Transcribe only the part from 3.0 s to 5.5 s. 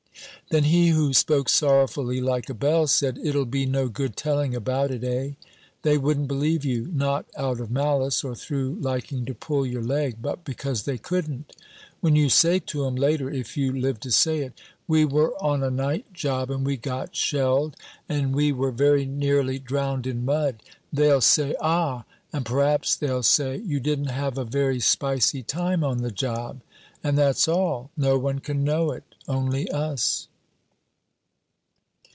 "It'll be no good telling about it, eh?